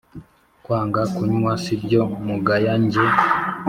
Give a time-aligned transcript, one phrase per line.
[0.63, 3.05] Kwanga kunywa si ibyo mugaya njye